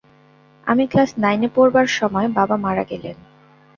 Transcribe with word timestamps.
আমি 0.67 0.83
ক্লাস 0.87 1.09
নাইনে 1.17 1.47
পড়বার 1.55 1.87
সময় 1.99 2.27
বাবা 2.29 2.55
মারা 2.57 2.83
গেলেন! 2.83 3.17